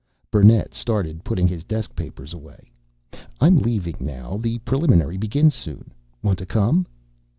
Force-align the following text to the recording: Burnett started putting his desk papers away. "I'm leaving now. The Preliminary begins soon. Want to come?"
Burnett 0.31 0.73
started 0.73 1.23
putting 1.23 1.47
his 1.47 1.63
desk 1.63 1.95
papers 1.95 2.33
away. 2.33 2.71
"I'm 3.39 3.59
leaving 3.59 3.97
now. 3.99 4.37
The 4.37 4.57
Preliminary 4.65 5.17
begins 5.17 5.53
soon. 5.53 5.91
Want 6.23 6.39
to 6.39 6.45
come?" 6.47 6.87